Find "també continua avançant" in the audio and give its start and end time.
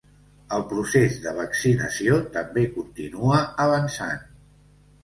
2.39-4.27